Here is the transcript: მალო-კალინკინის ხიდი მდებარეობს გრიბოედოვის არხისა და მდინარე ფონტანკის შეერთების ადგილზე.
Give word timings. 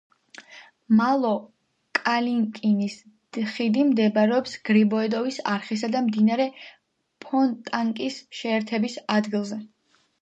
მალო-კალინკინის 0.99 2.95
ხიდი 3.51 3.85
მდებარეობს 3.89 4.57
გრიბოედოვის 4.71 5.37
არხისა 5.57 5.93
და 5.97 6.03
მდინარე 6.09 6.49
ფონტანკის 7.27 8.19
შეერთების 8.41 8.99
ადგილზე. 9.19 9.61